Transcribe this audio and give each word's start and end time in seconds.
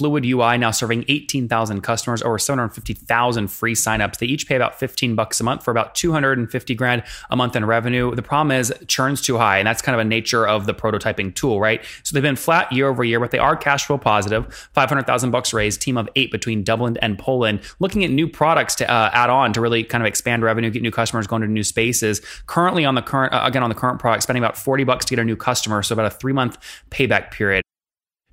Fluid 0.00 0.24
UI, 0.24 0.56
now 0.56 0.70
serving 0.70 1.04
18,000 1.08 1.82
customers, 1.82 2.22
over 2.22 2.38
750,000 2.38 3.48
free 3.48 3.74
signups. 3.74 4.16
They 4.16 4.24
each 4.24 4.48
pay 4.48 4.56
about 4.56 4.78
15 4.78 5.14
bucks 5.14 5.38
a 5.42 5.44
month 5.44 5.62
for 5.62 5.70
about 5.70 5.94
250 5.94 6.74
grand 6.74 7.02
a 7.28 7.36
month 7.36 7.54
in 7.54 7.66
revenue. 7.66 8.14
The 8.14 8.22
problem 8.22 8.50
is 8.50 8.72
churn's 8.86 9.20
too 9.20 9.36
high, 9.36 9.58
and 9.58 9.66
that's 9.66 9.82
kind 9.82 9.92
of 9.94 10.00
a 10.00 10.08
nature 10.08 10.48
of 10.48 10.64
the 10.64 10.72
prototyping 10.72 11.34
tool, 11.34 11.60
right? 11.60 11.84
So 12.02 12.14
they've 12.14 12.22
been 12.22 12.36
flat 12.36 12.72
year 12.72 12.88
over 12.88 13.04
year, 13.04 13.20
but 13.20 13.30
they 13.30 13.38
are 13.38 13.54
cash 13.54 13.84
flow 13.84 13.98
positive. 13.98 14.70
500,000 14.72 15.30
bucks 15.30 15.52
raised, 15.52 15.82
team 15.82 15.98
of 15.98 16.08
eight 16.16 16.32
between 16.32 16.64
Dublin 16.64 16.96
and 17.02 17.18
Poland, 17.18 17.60
looking 17.78 18.02
at 18.02 18.10
new 18.10 18.26
products 18.26 18.74
to 18.76 18.90
uh, 18.90 19.10
add 19.12 19.28
on 19.28 19.52
to 19.52 19.60
really 19.60 19.84
kind 19.84 20.02
of 20.02 20.06
expand 20.06 20.42
revenue, 20.42 20.70
get 20.70 20.80
new 20.80 20.90
customers 20.90 21.26
going 21.26 21.42
to 21.42 21.48
new 21.48 21.62
spaces. 21.62 22.22
Currently 22.46 22.86
on 22.86 22.94
the 22.94 23.02
current, 23.02 23.34
uh, 23.34 23.42
again 23.44 23.62
on 23.62 23.68
the 23.68 23.76
current 23.76 24.00
product, 24.00 24.22
spending 24.22 24.42
about 24.42 24.56
40 24.56 24.84
bucks 24.84 25.04
to 25.04 25.14
get 25.14 25.20
a 25.20 25.24
new 25.26 25.36
customer, 25.36 25.82
so 25.82 25.92
about 25.92 26.06
a 26.06 26.10
three 26.10 26.32
month 26.32 26.56
payback 26.90 27.32
period. 27.32 27.62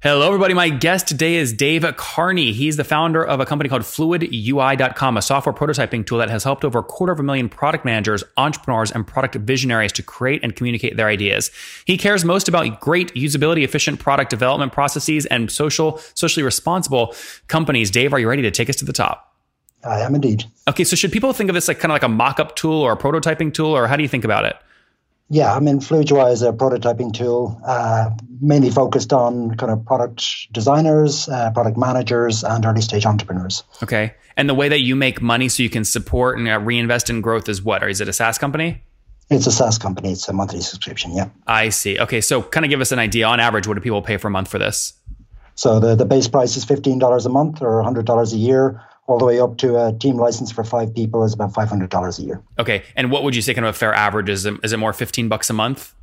Hello, 0.04 0.28
everybody. 0.28 0.54
My 0.54 0.70
guest 0.70 1.08
today 1.08 1.38
is 1.38 1.52
Dave 1.52 1.84
Carney. 1.98 2.54
He's 2.54 2.78
the 2.78 2.84
founder 2.84 3.26
of 3.26 3.40
a 3.40 3.48
company 3.48 3.68
called 3.68 3.82
FluidUI.com, 3.82 5.18
a 5.18 5.22
software 5.24 5.54
prototyping 5.56 6.06
tool 6.06 6.20
that 6.20 6.30
has 6.30 6.44
helped 6.44 6.64
over 6.64 6.78
a 6.78 6.84
quarter 6.84 7.12
of 7.12 7.20
a 7.20 7.24
million 7.24 7.50
product 7.50 7.84
managers, 7.84 8.24
entrepreneurs, 8.38 8.92
and 8.92 9.08
product 9.08 9.34
visionaries 9.38 9.92
to 9.94 10.04
create 10.04 10.44
and 10.44 10.56
communicate 10.56 10.98
their 10.98 11.08
ideas. 11.08 11.50
He 11.86 11.98
cares 11.98 12.24
most 12.24 12.48
about 12.48 12.80
great 12.80 13.12
usability, 13.16 13.64
efficient 13.64 14.00
product 14.00 14.30
development 14.30 14.72
processes, 14.72 15.26
and 15.26 15.52
social, 15.52 15.98
socially 16.14 16.44
responsible 16.44 17.16
companies. 17.48 17.90
Dave, 17.90 18.14
are 18.14 18.20
you 18.20 18.30
ready 18.30 18.44
to 18.44 18.52
take 18.52 18.70
us 18.70 18.76
to 18.76 18.86
the 18.86 18.94
top? 18.94 19.36
I 19.84 20.02
am 20.02 20.14
indeed. 20.14 20.44
Okay, 20.68 20.84
so 20.84 20.96
should 20.96 21.12
people 21.12 21.34
think 21.34 21.50
of 21.50 21.56
this 21.56 21.68
like 21.68 21.80
kind 21.80 21.92
of 21.92 21.96
like 21.96 22.04
a 22.04 22.08
mock-up 22.08 22.56
tool 22.56 22.84
or 22.84 22.92
a 22.92 22.98
prototyping 22.98 23.52
tool, 23.52 23.76
or 23.76 23.88
how 23.88 23.96
do 23.96 24.04
you 24.04 24.10
think 24.10 24.26
about 24.26 24.46
it? 24.46 24.58
Yeah, 25.30 25.54
I 25.54 25.60
mean, 25.60 25.80
FluidUI 25.80 26.32
is 26.32 26.42
a 26.42 26.54
prototyping 26.54 27.14
tool 27.14 27.60
uh, 27.66 28.12
mainly 28.40 28.70
focused 28.70 29.12
on 29.12 29.56
kind 29.56 29.72
of 29.72 29.86
product 29.86 30.24
designers, 30.54 31.28
uh, 31.28 31.52
product 31.52 31.78
managers, 31.78 32.44
and 32.44 32.66
early 32.66 32.82
stage 32.82 33.06
entrepreneurs. 33.06 33.64
Okay. 33.84 34.14
And 34.38 34.48
the 34.48 34.54
way 34.54 34.70
that 34.70 34.80
you 34.80 34.96
make 34.96 35.22
money 35.22 35.50
so 35.50 35.64
you 35.64 35.70
can 35.70 35.84
support 35.84 36.38
and 36.38 36.48
uh, 36.48 36.60
reinvest 36.60 37.10
in 37.10 37.22
growth 37.22 37.50
is 37.50 37.62
what? 37.62 37.84
Or 37.84 37.90
is 37.90 38.00
it 38.00 38.08
a 38.08 38.14
SaaS 38.14 38.38
company? 38.38 38.84
It's 39.30 39.48
a 39.48 39.52
SaaS 39.52 39.78
company. 39.78 40.14
It's 40.14 40.30
a 40.30 40.34
monthly 40.34 40.62
subscription. 40.62 41.14
Yeah. 41.14 41.30
I 41.46 41.70
see. 41.70 42.00
Okay. 42.00 42.22
So, 42.22 42.42
kind 42.42 42.66
of 42.66 42.70
give 42.70 42.80
us 42.80 42.94
an 42.94 43.00
idea 43.00 43.28
on 43.28 43.42
average, 43.42 43.68
what 43.68 43.74
do 43.74 43.82
people 43.82 44.02
pay 44.02 44.16
for 44.16 44.30
a 44.30 44.32
month 44.32 44.48
for 44.48 44.60
this? 44.60 44.94
So, 45.56 45.82
the, 45.82 45.96
the 45.96 46.06
base 46.06 46.30
price 46.30 46.56
is 46.56 46.66
$15 46.66 47.26
a 47.26 47.30
month 47.30 47.62
or 47.62 47.84
$100 47.84 48.34
a 48.34 48.38
year 48.38 48.82
all 49.08 49.18
the 49.18 49.26
way 49.26 49.40
up 49.40 49.58
to 49.58 49.84
a 49.84 49.94
team 49.94 50.18
license 50.18 50.52
for 50.52 50.64
five 50.64 50.94
people 50.94 51.24
is 51.24 51.34
about 51.34 51.54
five 51.54 51.70
hundred 51.70 51.90
dollars 51.90 52.20
a 52.20 52.24
year. 52.24 52.44
Okay, 52.60 52.84
and 52.96 53.10
what 53.10 53.24
would 53.24 53.36
you 53.36 53.42
say 53.42 53.54
kind 53.54 53.66
of 53.66 53.76
a 53.76 53.78
fair 53.78 53.94
average 53.94 54.30
is? 54.30 54.46
It, 54.46 54.56
is 54.64 54.74
it 54.74 54.78
more 54.78 54.94
fifteen 54.94 55.30
bucks 55.30 55.50
a 55.50 55.54
month? 55.54 55.96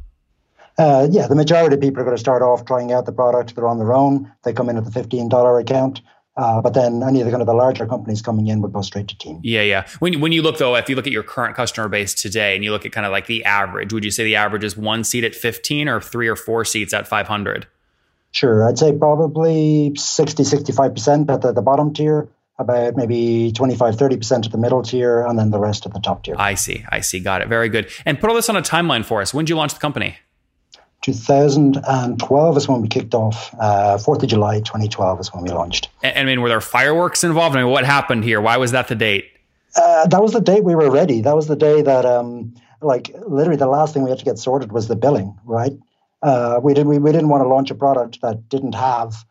Uh, 0.76 1.06
yeah, 1.10 1.28
the 1.28 1.36
majority 1.36 1.76
of 1.76 1.80
people 1.80 2.00
are 2.00 2.04
going 2.04 2.16
to 2.16 2.20
start 2.20 2.42
off 2.42 2.64
trying 2.64 2.90
out 2.92 3.06
the 3.06 3.12
product. 3.12 3.54
They're 3.54 3.68
on 3.68 3.78
their 3.78 3.92
own. 3.92 4.32
They 4.42 4.52
come 4.52 4.68
in 4.68 4.76
at 4.76 4.84
the 4.84 4.90
fifteen 4.90 5.28
dollar 5.28 5.58
account. 5.60 6.00
Uh, 6.36 6.60
but 6.60 6.74
then 6.74 7.00
any 7.04 7.20
of 7.20 7.26
the 7.26 7.30
kind 7.30 7.42
of 7.42 7.46
the 7.46 7.54
larger 7.54 7.86
companies 7.86 8.20
coming 8.20 8.48
in 8.48 8.60
would 8.60 8.72
go 8.72 8.82
straight 8.82 9.06
to 9.06 9.16
team. 9.16 9.38
Yeah, 9.44 9.62
yeah. 9.62 9.86
When 10.00 10.20
when 10.20 10.32
you 10.32 10.42
look 10.42 10.58
though, 10.58 10.74
if 10.74 10.88
you 10.88 10.96
look 10.96 11.06
at 11.06 11.12
your 11.12 11.22
current 11.22 11.54
customer 11.54 11.88
base 11.88 12.12
today, 12.12 12.56
and 12.56 12.64
you 12.64 12.72
look 12.72 12.84
at 12.84 12.90
kind 12.90 13.06
of 13.06 13.12
like 13.12 13.26
the 13.26 13.44
average, 13.44 13.92
would 13.92 14.04
you 14.04 14.10
say 14.10 14.24
the 14.24 14.36
average 14.36 14.64
is 14.64 14.76
one 14.76 15.04
seat 15.04 15.22
at 15.22 15.34
fifteen 15.34 15.88
or 15.88 16.00
three 16.00 16.26
or 16.26 16.36
four 16.36 16.64
seats 16.64 16.92
at 16.92 17.06
five 17.06 17.28
hundred? 17.28 17.68
Sure, 18.32 18.68
I'd 18.68 18.76
say 18.76 18.92
probably 18.92 19.94
60, 19.94 20.42
65% 20.42 21.30
at 21.30 21.40
the, 21.40 21.52
the 21.52 21.62
bottom 21.62 21.94
tier 21.94 22.28
about 22.58 22.96
maybe 22.96 23.52
25 23.52 23.96
30% 23.96 24.46
of 24.46 24.52
the 24.52 24.58
middle 24.58 24.82
tier 24.82 25.22
and 25.22 25.38
then 25.38 25.50
the 25.50 25.58
rest 25.58 25.86
of 25.86 25.92
the 25.92 26.00
top 26.00 26.24
tier. 26.24 26.34
I 26.38 26.54
see 26.54 26.84
i 26.90 27.00
see. 27.00 27.20
Got 27.20 27.42
it. 27.42 27.48
Very 27.48 27.68
good. 27.68 27.90
And 28.04 28.20
put 28.20 28.30
all 28.30 28.36
this 28.36 28.48
on 28.48 28.56
a 28.56 28.62
timeline 28.62 29.04
for 29.04 29.20
us. 29.20 29.34
When 29.34 29.44
did 29.44 29.50
you 29.50 29.56
launch 29.56 29.74
the 29.74 29.80
company? 29.80 30.16
2012 31.02 32.56
is 32.56 32.68
when 32.68 32.80
we 32.80 32.88
kicked 32.88 33.14
off 33.14 33.54
uh, 33.60 33.98
4th 33.98 34.22
of 34.22 34.28
july 34.30 34.60
2012 34.60 35.20
is 35.20 35.34
when 35.34 35.42
we 35.42 35.50
launched. 35.50 35.90
And, 36.02 36.18
i 36.18 36.24
mean 36.24 36.40
were 36.40 36.48
there 36.48 36.62
fireworks 36.62 37.22
involved? 37.24 37.56
I 37.56 37.62
mean 37.62 37.70
what 37.70 37.84
happened 37.84 38.24
here? 38.24 38.40
Why 38.40 38.56
was 38.56 38.72
that 38.72 38.88
the 38.88 38.94
date? 38.94 39.26
Uh, 39.76 40.06
that 40.06 40.22
was 40.22 40.32
the 40.32 40.40
date 40.40 40.64
we 40.64 40.74
were 40.74 40.90
ready. 40.90 41.20
That 41.20 41.34
was 41.34 41.46
the 41.46 41.56
day 41.56 41.82
that 41.82 42.06
um, 42.06 42.54
like 42.80 43.10
literally 43.26 43.58
the 43.58 43.66
last 43.66 43.92
thing 43.92 44.04
we 44.04 44.10
had 44.10 44.18
to 44.20 44.24
get 44.24 44.38
sorted 44.38 44.72
was 44.72 44.88
the 44.88 44.96
billing 44.96 45.38
right? 45.44 45.72
Uh, 46.22 46.58
we, 46.62 46.72
did, 46.72 46.86
we, 46.86 46.96
we 46.96 47.12
didn't 47.12 47.28
want 47.28 47.42
to 47.42 47.48
launch 47.48 47.70
a 47.70 47.74
product 47.74 48.22
that 48.22 48.48
didn't 48.48 48.74
have 48.74 49.26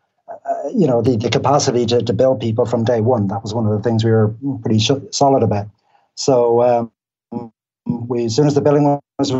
you 0.74 0.86
know, 0.86 1.02
the, 1.02 1.16
the 1.16 1.30
capacity 1.30 1.86
to, 1.86 2.02
to 2.02 2.12
build 2.12 2.40
people 2.40 2.66
from 2.66 2.84
day 2.84 3.00
one. 3.00 3.28
That 3.28 3.42
was 3.42 3.54
one 3.54 3.66
of 3.66 3.72
the 3.72 3.82
things 3.82 4.04
we 4.04 4.10
were 4.10 4.34
pretty 4.62 4.78
sh- 4.78 4.90
solid 5.10 5.42
about. 5.42 5.68
So 6.16 6.90
um, 7.32 7.52
we, 7.86 8.26
as 8.26 8.36
soon 8.36 8.46
as 8.46 8.54
the 8.54 8.60
billing 8.60 9.00
was 9.18 9.32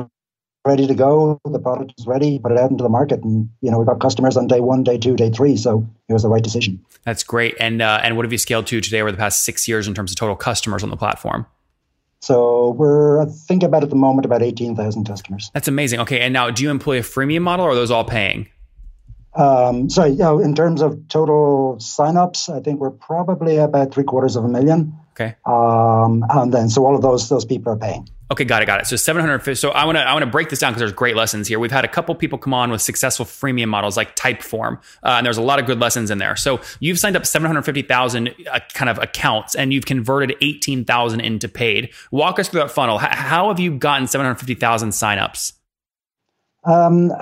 ready 0.67 0.87
to 0.87 0.95
go, 0.95 1.41
the 1.45 1.59
product 1.59 1.93
was 1.99 2.07
ready, 2.07 2.39
put 2.39 2.53
it 2.53 2.59
out 2.59 2.71
into 2.71 2.83
the 2.83 2.89
market, 2.89 3.23
and 3.23 3.51
you 3.61 3.71
know 3.71 3.79
we 3.79 3.85
got 3.85 4.01
customers 4.01 4.37
on 4.37 4.47
day 4.47 4.61
one, 4.61 4.83
day 4.83 4.99
two, 4.99 5.15
day 5.17 5.31
three. 5.31 5.57
So 5.57 5.87
it 6.09 6.13
was 6.13 6.23
the 6.23 6.29
right 6.29 6.43
decision. 6.43 6.85
That's 7.05 7.23
great. 7.23 7.55
And 7.61 7.83
uh, 7.83 8.01
and 8.03 8.17
what 8.17 8.25
have 8.25 8.33
you 8.33 8.39
scaled 8.39 8.67
to 8.69 8.81
today 8.81 9.01
over 9.01 9.13
the 9.13 9.19
past 9.19 9.45
six 9.45 9.69
years 9.69 9.87
in 9.87 9.95
terms 9.95 10.11
of 10.11 10.17
total 10.17 10.37
customers 10.37 10.83
on 10.83 10.91
the 10.91 10.97
platform? 10.97 11.47
So 12.21 12.71
we're 12.71 13.21
I 13.21 13.27
think 13.27 13.63
about 13.63 13.83
at 13.83 13.91
the 13.91 13.97
moment 13.97 14.25
about 14.25 14.43
eighteen 14.43 14.75
thousand 14.75 15.05
customers. 15.05 15.51
That's 15.53 15.69
amazing. 15.69 16.01
Okay, 16.01 16.21
and 16.21 16.33
now 16.33 16.51
do 16.51 16.63
you 16.63 16.71
employ 16.71 16.99
a 16.99 17.03
freemium 17.03 17.43
model, 17.43 17.67
or 17.67 17.71
are 17.71 17.75
those 17.75 17.91
all 17.91 18.05
paying? 18.05 18.49
Um, 19.37 19.91
so, 19.91 20.05
you 20.05 20.19
know, 20.19 20.39
in 20.39 20.55
terms 20.55 20.81
of 20.81 21.09
total 21.09 21.77
signups, 21.81 22.55
I 22.55 22.61
think 22.61 22.81
we're 22.81 22.91
probably 22.91 23.57
about 23.57 23.93
three 23.93 24.05
quarters 24.05 24.37
of 24.37 24.45
a 24.45 24.49
million. 24.49 24.99
Okay. 25.13 25.37
Um, 25.47 26.25
and 26.29 26.53
then, 26.53 26.69
so 26.69 26.85
all 26.85 26.97
of 26.97 27.03
those 27.03 27.29
those 27.29 27.45
people 27.45 27.73
are 27.73 27.77
paying. 27.77 28.09
Okay, 28.33 28.45
got 28.45 28.63
it, 28.63 28.67
got 28.67 28.81
it. 28.81 28.87
So 28.87 28.97
750. 28.97 29.55
So 29.55 29.71
I 29.71 29.85
want 29.85 29.97
to 29.97 30.03
I 30.03 30.13
want 30.13 30.25
to 30.25 30.31
break 30.31 30.49
this 30.49 30.59
down 30.59 30.73
because 30.73 30.81
there's 30.81 30.93
great 30.93 31.15
lessons 31.15 31.47
here. 31.47 31.59
We've 31.59 31.71
had 31.71 31.85
a 31.85 31.89
couple 31.89 32.15
people 32.15 32.39
come 32.39 32.55
on 32.55 32.71
with 32.71 32.81
successful 32.81 33.27
freemium 33.27 33.69
models 33.69 33.97
like 33.97 34.17
Typeform, 34.17 34.79
uh, 35.03 35.09
and 35.09 35.27
there's 35.27 35.37
a 35.37 35.43
lot 35.43 35.61
of 35.61 35.67
good 35.67 35.79
lessons 35.79 36.11
in 36.11 36.19
there. 36.19 36.35
So 36.35 36.61
you've 36.81 36.99
signed 36.99 37.17
up 37.17 37.27
750,000 37.27 38.35
uh, 38.51 38.61
kind 38.73 38.89
of 38.89 38.99
accounts, 38.99 39.55
and 39.55 39.73
you've 39.73 39.87
converted 39.87 40.37
18,000 40.41 41.21
into 41.21 41.49
paid. 41.49 41.93
Walk 42.11 42.39
us 42.39 42.49
through 42.49 42.61
that 42.61 42.71
funnel. 42.71 42.99
H- 43.01 43.09
how 43.11 43.49
have 43.49 43.61
you 43.61 43.77
gotten 43.77 44.07
750,000 44.07 44.91
signups? 44.91 45.53
Um 46.65 47.13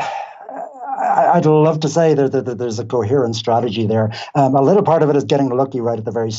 I'd 1.12 1.47
love 1.47 1.81
to 1.81 1.89
say 1.89 2.15
that, 2.15 2.33
that, 2.33 2.45
that 2.45 2.59
there's 2.59 2.78
a 2.78 2.84
coherent 2.84 3.37
strategy 3.37 3.87
there. 3.87 4.12
Um, 4.34 4.55
a 4.55 4.62
little 4.62 4.83
part 4.83 5.03
of 5.03 5.11
it 5.11 5.17
is 5.17 5.25
getting 5.25 5.49
lucky 5.49 5.81
right 5.81 5.99
at 5.99 6.05
the 6.05 6.11
very 6.11 6.33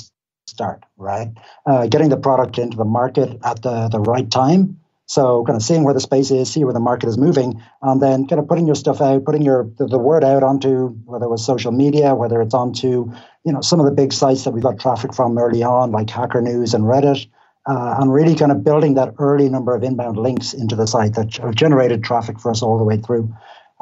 start, 0.48 0.84
right? 0.98 1.30
Uh, 1.66 1.88
getting 1.88 2.10
the 2.10 2.18
product 2.18 2.58
into 2.58 2.78
the 2.78 2.86
market 2.86 3.40
at 3.44 3.62
the, 3.62 3.90
the 3.90 4.00
right 4.00 4.30
time. 4.30 4.80
So, 5.06 5.44
kind 5.46 5.58
of 5.58 5.62
seeing 5.62 5.84
where 5.84 5.94
the 5.94 6.00
space 6.00 6.32
is, 6.32 6.50
see 6.50 6.64
where 6.64 6.74
the 6.74 6.80
market 6.80 7.10
is 7.10 7.18
moving, 7.18 7.62
and 7.82 8.02
then 8.02 8.26
kind 8.26 8.40
of 8.40 8.48
putting 8.48 8.66
your 8.66 8.76
stuff 8.76 9.02
out, 9.02 9.26
putting 9.26 9.42
your 9.42 9.70
the, 9.78 9.86
the 9.86 9.98
word 9.98 10.24
out 10.24 10.44
onto 10.44 10.88
whether 11.06 11.26
it 11.26 11.30
was 11.30 11.46
social 11.46 11.74
media, 11.74 12.16
whether 12.16 12.42
it's 12.42 12.54
onto 12.54 13.12
you 13.44 13.52
know 13.52 13.60
some 13.60 13.82
of 13.82 13.86
the 13.86 13.92
big 13.92 14.14
sites 14.14 14.46
that 14.46 14.52
we 14.52 14.62
got 14.62 14.80
traffic 14.80 15.14
from 15.14 15.38
early 15.38 15.62
on, 15.62 15.92
like 15.92 16.10
Hacker 16.10 16.42
News 16.42 16.74
and 16.74 16.86
Reddit, 16.86 17.28
uh, 17.66 17.96
and 18.00 18.14
really 18.14 18.34
kind 18.34 18.52
of 18.52 18.64
building 18.64 18.94
that 18.94 19.14
early 19.20 19.50
number 19.50 19.76
of 19.76 19.84
inbound 19.84 20.18
links 20.18 20.54
into 20.54 20.76
the 20.76 20.88
site 20.88 21.16
that 21.16 21.54
generated 21.54 22.04
traffic 22.04 22.40
for 22.40 22.50
us 22.50 22.62
all 22.62 22.78
the 22.78 22.86
way 22.86 22.98
through. 22.98 23.32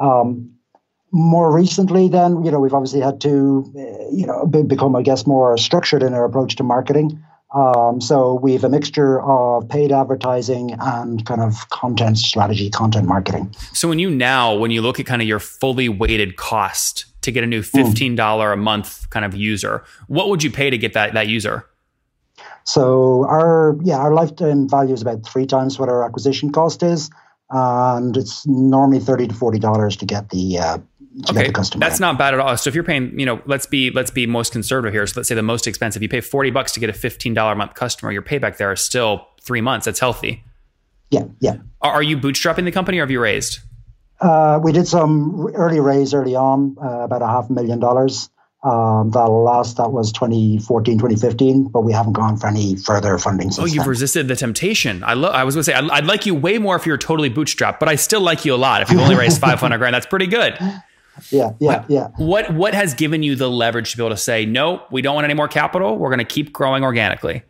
Um, 0.00 0.50
more 1.12 1.54
recently, 1.54 2.08
then, 2.08 2.42
you 2.42 2.50
know, 2.50 2.58
we've 2.58 2.74
obviously 2.74 3.00
had 3.00 3.20
to, 3.20 3.70
uh, 3.76 4.10
you 4.10 4.26
know, 4.26 4.46
become, 4.46 4.96
I 4.96 5.02
guess, 5.02 5.26
more 5.26 5.56
structured 5.58 6.02
in 6.02 6.14
our 6.14 6.24
approach 6.24 6.56
to 6.56 6.62
marketing. 6.62 7.22
Um, 7.54 8.00
so 8.00 8.34
we 8.34 8.54
have 8.54 8.64
a 8.64 8.70
mixture 8.70 9.20
of 9.20 9.68
paid 9.68 9.92
advertising 9.92 10.74
and 10.80 11.24
kind 11.26 11.42
of 11.42 11.68
content 11.68 12.16
strategy, 12.16 12.70
content 12.70 13.06
marketing. 13.06 13.54
So 13.74 13.88
when 13.88 13.98
you 13.98 14.10
now, 14.10 14.54
when 14.54 14.70
you 14.70 14.80
look 14.80 14.98
at 14.98 15.04
kind 15.04 15.20
of 15.20 15.28
your 15.28 15.38
fully 15.38 15.90
weighted 15.90 16.36
cost 16.36 17.04
to 17.22 17.30
get 17.30 17.44
a 17.44 17.46
new 17.46 17.62
hmm. 17.62 17.68
fifteen 17.68 18.16
dollar 18.16 18.48
mm. 18.50 18.54
a 18.54 18.56
month 18.56 19.10
kind 19.10 19.26
of 19.26 19.36
user, 19.36 19.84
what 20.08 20.30
would 20.30 20.42
you 20.42 20.50
pay 20.50 20.70
to 20.70 20.78
get 20.78 20.94
that 20.94 21.12
that 21.12 21.28
user? 21.28 21.66
So 22.64 23.26
our 23.26 23.76
yeah, 23.82 23.98
our 23.98 24.14
lifetime 24.14 24.66
value 24.66 24.94
is 24.94 25.02
about 25.02 25.26
three 25.26 25.44
times 25.44 25.78
what 25.78 25.90
our 25.90 26.04
acquisition 26.04 26.52
cost 26.52 26.82
is, 26.82 27.10
and 27.50 28.16
it's 28.16 28.46
normally 28.46 28.98
thirty 28.98 29.28
to 29.28 29.34
forty 29.34 29.58
dollars 29.58 29.96
to 29.96 30.06
get 30.06 30.30
the 30.30 30.58
uh, 30.58 30.78
okay, 31.30 31.50
that's 31.76 32.00
not 32.00 32.18
bad 32.18 32.34
at 32.34 32.40
all. 32.40 32.56
So 32.56 32.68
if 32.68 32.74
you're 32.74 32.84
paying, 32.84 33.18
you 33.18 33.26
know, 33.26 33.42
let's 33.46 33.66
be 33.66 33.90
let's 33.90 34.10
be 34.10 34.26
most 34.26 34.52
conservative 34.52 34.94
here. 34.94 35.06
So 35.06 35.20
let's 35.20 35.28
say 35.28 35.34
the 35.34 35.42
most 35.42 35.66
expensive, 35.66 36.02
you 36.02 36.08
pay 36.08 36.20
forty 36.20 36.50
bucks 36.50 36.72
to 36.72 36.80
get 36.80 36.90
a 36.90 36.92
fifteen 36.92 37.34
dollar 37.34 37.52
a 37.52 37.56
month 37.56 37.74
customer. 37.74 38.12
Your 38.12 38.22
payback 38.22 38.56
there 38.56 38.72
is 38.72 38.80
still 38.80 39.28
three 39.40 39.60
months. 39.60 39.86
That's 39.86 40.00
healthy. 40.00 40.44
Yeah, 41.10 41.24
yeah. 41.40 41.56
Are, 41.80 41.92
are 41.92 42.02
you 42.02 42.16
bootstrapping 42.16 42.64
the 42.64 42.72
company, 42.72 42.98
or 42.98 43.02
have 43.02 43.10
you 43.10 43.20
raised? 43.20 43.60
Uh, 44.20 44.60
we 44.62 44.72
did 44.72 44.86
some 44.86 45.48
early 45.54 45.80
raise 45.80 46.14
early 46.14 46.36
on, 46.36 46.76
uh, 46.82 47.00
about 47.00 47.22
a 47.22 47.26
half 47.26 47.50
a 47.50 47.52
million 47.52 47.80
dollars. 47.80 48.30
Um, 48.64 49.10
the 49.10 49.26
last 49.26 49.78
that 49.78 49.90
was 49.90 50.12
2014, 50.12 50.96
2015, 50.96 51.64
but 51.64 51.80
we 51.80 51.92
haven't 51.92 52.12
gone 52.12 52.36
for 52.36 52.46
any 52.46 52.76
further 52.76 53.18
funding. 53.18 53.50
oh, 53.58 53.64
you've 53.64 53.78
then. 53.78 53.88
resisted 53.88 54.28
the 54.28 54.36
temptation. 54.36 55.02
I 55.02 55.14
love. 55.14 55.34
I 55.34 55.42
was 55.42 55.56
going 55.56 55.62
to 55.62 55.64
say 55.64 55.74
I'd, 55.74 55.90
I'd, 55.90 56.06
like 56.06 56.26
you 56.26 56.36
way 56.36 56.58
more 56.58 56.76
if 56.76 56.86
you're 56.86 56.96
totally 56.96 57.28
bootstrapped, 57.28 57.80
but 57.80 57.88
I 57.88 57.96
still 57.96 58.20
like 58.20 58.44
you 58.44 58.54
a 58.54 58.56
lot. 58.56 58.80
If 58.82 58.90
you've 58.92 59.00
only 59.02 59.16
raised 59.16 59.40
500 59.40 59.78
grand, 59.78 59.94
that's 59.94 60.06
pretty 60.06 60.28
good 60.28 60.56
yeah, 61.30 61.52
yeah, 61.58 61.66
what, 61.66 61.90
yeah. 61.90 62.08
What 62.16 62.54
what 62.54 62.74
has 62.74 62.94
given 62.94 63.22
you 63.22 63.36
the 63.36 63.50
leverage 63.50 63.92
to 63.92 63.96
be 63.96 64.02
able 64.02 64.10
to 64.10 64.16
say 64.16 64.46
no? 64.46 64.82
We 64.90 65.02
don't 65.02 65.14
want 65.14 65.24
any 65.24 65.34
more 65.34 65.48
capital. 65.48 65.96
We're 65.96 66.08
going 66.08 66.18
to 66.18 66.24
keep 66.24 66.52
growing 66.52 66.84
organically. 66.84 67.42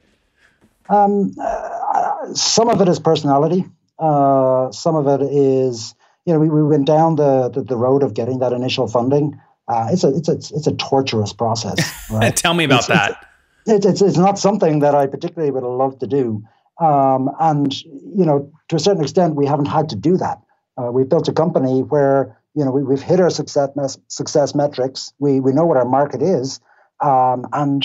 Um, 0.88 1.32
uh, 1.40 2.34
some 2.34 2.68
of 2.68 2.80
it 2.80 2.88
is 2.88 2.98
personality. 2.98 3.64
Uh, 3.98 4.72
some 4.72 4.96
of 4.96 5.06
it 5.06 5.24
is 5.24 5.94
you 6.26 6.32
know 6.32 6.40
we, 6.40 6.48
we 6.48 6.62
went 6.62 6.86
down 6.86 7.16
the, 7.16 7.48
the, 7.48 7.62
the 7.62 7.76
road 7.76 8.02
of 8.02 8.14
getting 8.14 8.40
that 8.40 8.52
initial 8.52 8.88
funding. 8.88 9.40
Uh, 9.68 9.88
it's 9.92 10.04
a 10.04 10.08
it's 10.08 10.28
a 10.28 10.32
it's 10.32 10.66
a 10.66 10.74
torturous 10.74 11.32
process. 11.32 11.78
Right? 12.10 12.34
Tell 12.34 12.52
me 12.52 12.64
about 12.64 12.80
it's, 12.80 12.88
that. 12.88 13.26
It's, 13.66 13.86
it's 13.86 14.02
it's 14.02 14.18
not 14.18 14.38
something 14.38 14.80
that 14.80 14.94
I 14.94 15.06
particularly 15.06 15.50
would 15.52 15.62
love 15.62 15.98
to 16.00 16.06
do. 16.06 16.44
Um, 16.80 17.30
and 17.38 17.72
you 17.82 18.24
know, 18.24 18.52
to 18.68 18.76
a 18.76 18.80
certain 18.80 19.02
extent, 19.02 19.36
we 19.36 19.46
haven't 19.46 19.66
had 19.66 19.88
to 19.90 19.96
do 19.96 20.16
that. 20.16 20.40
Uh, 20.76 20.90
we 20.90 21.04
built 21.04 21.28
a 21.28 21.32
company 21.32 21.82
where 21.82 22.36
you 22.54 22.64
know 22.64 22.70
we, 22.70 22.94
have 22.94 23.02
hit 23.02 23.20
our 23.20 23.30
success 23.30 23.98
success 24.08 24.54
metrics. 24.54 25.12
We 25.18 25.40
we 25.40 25.52
know 25.52 25.64
what 25.64 25.76
our 25.76 25.84
market 25.84 26.22
is, 26.22 26.60
um, 27.00 27.46
and 27.52 27.84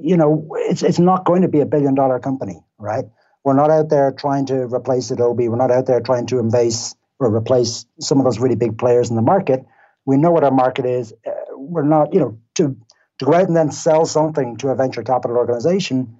you 0.00 0.16
know 0.16 0.48
it's 0.54 0.82
it's 0.82 0.98
not 0.98 1.24
going 1.24 1.42
to 1.42 1.48
be 1.48 1.60
a 1.60 1.66
billion 1.66 1.94
dollar 1.94 2.18
company, 2.18 2.60
right? 2.78 3.04
We're 3.44 3.54
not 3.54 3.70
out 3.70 3.88
there 3.88 4.12
trying 4.12 4.46
to 4.46 4.66
replace 4.66 5.10
Adobe. 5.10 5.48
We're 5.48 5.56
not 5.56 5.70
out 5.70 5.86
there 5.86 6.00
trying 6.00 6.26
to 6.26 6.36
invase 6.36 6.94
or 7.18 7.34
replace 7.34 7.86
some 8.00 8.18
of 8.18 8.24
those 8.24 8.38
really 8.38 8.56
big 8.56 8.78
players 8.78 9.10
in 9.10 9.16
the 9.16 9.22
market. 9.22 9.64
We 10.06 10.16
know 10.16 10.30
what 10.30 10.44
our 10.44 10.50
market 10.50 10.86
is. 10.86 11.12
Uh, 11.26 11.30
we're 11.56 11.82
not, 11.82 12.14
you 12.14 12.20
know, 12.20 12.38
to 12.56 12.76
to 13.18 13.24
go 13.24 13.34
out 13.34 13.48
and 13.48 13.56
then 13.56 13.70
sell 13.70 14.06
something 14.06 14.56
to 14.58 14.68
a 14.68 14.74
venture 14.74 15.02
capital 15.02 15.36
organization 15.36 16.16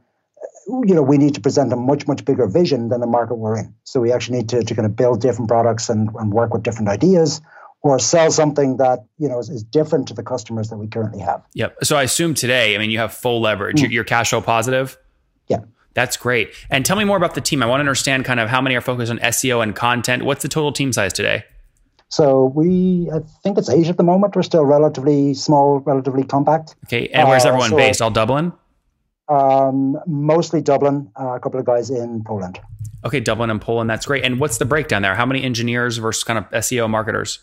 you 0.85 0.95
know, 0.95 1.03
we 1.03 1.19
need 1.19 1.35
to 1.35 1.41
present 1.41 1.73
a 1.73 1.77
much, 1.77 2.07
much 2.07 2.25
bigger 2.25 2.47
vision 2.47 2.91
than 2.91 3.01
the 3.01 3.07
market 3.07 3.35
we're 3.35 3.59
in. 3.59 3.75
So 3.83 4.01
we 4.01 4.13
actually 4.13 4.39
need 4.39 4.51
to, 4.51 4.63
to 4.63 4.75
kind 4.75 4.87
of 4.87 4.95
build 4.95 5.21
different 5.21 5.49
products 5.49 5.89
and, 5.89 6.11
and 6.15 6.33
work 6.33 6.53
with 6.53 6.63
different 6.63 6.89
ideas 6.89 7.41
or 7.83 7.99
sell 7.99 8.31
something 8.31 8.77
that, 8.77 9.05
you 9.19 9.29
know, 9.29 9.39
is, 9.39 9.49
is 9.49 9.63
different 9.63 10.09
to 10.09 10.15
the 10.15 10.23
customers 10.23 10.69
that 10.69 10.77
we 10.77 10.87
currently 10.87 11.21
have. 11.21 11.43
Yep. 11.55 11.85
So 11.85 11.97
I 11.97 12.03
assume 12.03 12.35
today, 12.35 12.75
I 12.75 12.79
mean, 12.79 12.91
you 12.91 12.99
have 12.99 13.15
full 13.15 13.41
leverage. 13.41 13.77
Mm. 13.77 13.83
You're, 13.83 13.91
you're 13.91 14.05
cash 14.05 14.31
flow 14.31 14.43
positive? 14.43 14.99
Yeah. 15.49 15.61
That's 15.95 16.17
great. 16.17 16.53
And 16.69 16.85
tell 16.85 16.97
me 16.97 17.05
more 17.05 17.17
about 17.17 17.35
the 17.35 17.41
team. 17.41 17.63
I 17.63 17.67
want 17.67 17.79
to 17.79 17.83
understand 17.83 18.25
kind 18.25 18.39
of 18.39 18.49
how 18.49 18.61
many 18.61 18.77
are 18.77 18.81
focused 18.81 19.11
on 19.11 19.19
SEO 19.19 19.63
and 19.63 19.75
content. 19.75 20.25
What's 20.25 20.43
the 20.43 20.49
total 20.49 20.73
team 20.73 20.93
size 20.93 21.13
today? 21.13 21.45
So 22.09 22.47
we, 22.55 23.09
I 23.13 23.21
think 23.43 23.57
it's 23.57 23.71
eight 23.71 23.87
at 23.87 23.97
the 23.97 24.03
moment. 24.03 24.37
We're 24.37 24.43
still 24.43 24.65
relatively 24.65 25.33
small, 25.35 25.79
relatively 25.81 26.25
compact. 26.25 26.75
Okay. 26.87 27.09
And 27.09 27.29
where's 27.29 27.45
uh, 27.45 27.49
everyone 27.49 27.71
so 27.71 27.77
based? 27.77 28.03
All 28.03 28.11
Dublin? 28.11 28.53
Um, 29.29 29.97
mostly 30.07 30.61
Dublin, 30.61 31.11
uh, 31.19 31.35
a 31.35 31.41
couple 31.41 31.61
of 31.61 31.67
guys 31.67 31.89
in 31.89 32.25
Poland. 32.25 32.59
Okay, 33.05 33.21
Dublin 33.21 33.49
and 33.49 33.61
Poland, 33.61 33.89
that's 33.89 34.05
great. 34.05 34.25
And 34.25 34.41
what's 34.41 34.59
the 34.59 34.65
breakdown 34.65 35.03
there? 35.03 35.15
How 35.15 35.25
many 35.25 35.43
engineers 35.43 35.99
versus 35.99 36.25
kind 36.25 36.39
of 36.39 36.51
SEO 36.51 36.91
marketers? 36.91 37.39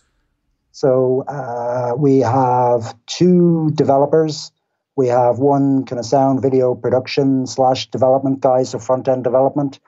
So 0.77 1.24
uh, 1.27 1.95
we 1.97 2.19
have 2.19 2.94
two 3.07 3.71
developers. 3.74 4.51
We 4.95 5.07
have 5.07 5.39
one 5.39 5.85
kind 5.85 5.97
of 5.97 6.06
sound 6.06 6.44
video 6.44 6.75
production 6.75 7.47
slash 7.47 7.89
development 7.89 8.41
guy, 8.41 8.62
so 8.62 8.77
front 8.77 9.07
end 9.07 9.24
development. 9.24 9.79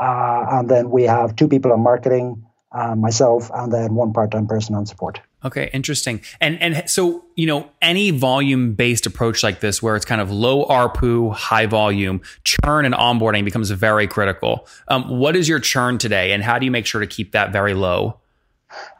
Uh, 0.00 0.46
and 0.52 0.68
then 0.68 0.90
we 0.90 1.02
have 1.02 1.34
two 1.34 1.48
people 1.48 1.72
on 1.72 1.80
marketing, 1.80 2.46
uh, 2.70 2.94
myself, 2.94 3.50
and 3.52 3.72
then 3.72 3.96
one 3.96 4.12
part 4.12 4.30
time 4.30 4.46
person 4.46 4.76
on 4.76 4.86
support. 4.86 5.20
Okay, 5.44 5.68
interesting. 5.72 6.20
And 6.40 6.62
and 6.62 6.88
so 6.88 7.24
you 7.34 7.46
know 7.46 7.68
any 7.82 8.12
volume 8.12 8.74
based 8.74 9.04
approach 9.04 9.42
like 9.42 9.58
this, 9.58 9.82
where 9.82 9.96
it's 9.96 10.04
kind 10.04 10.20
of 10.20 10.30
low 10.30 10.64
ARPU, 10.66 11.34
high 11.34 11.66
volume, 11.66 12.20
churn 12.44 12.84
and 12.84 12.94
onboarding 12.94 13.44
becomes 13.44 13.70
very 13.72 14.06
critical. 14.06 14.68
Um, 14.86 15.08
what 15.18 15.34
is 15.34 15.48
your 15.48 15.58
churn 15.58 15.98
today, 15.98 16.30
and 16.30 16.44
how 16.44 16.60
do 16.60 16.66
you 16.66 16.70
make 16.70 16.86
sure 16.86 17.00
to 17.00 17.06
keep 17.08 17.32
that 17.32 17.50
very 17.50 17.74
low? 17.74 18.20